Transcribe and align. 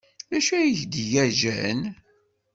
D 0.29 0.31
acu 0.37 0.51
ay 0.55 0.71
d-tga 0.91 1.25
Jane? 1.39 1.89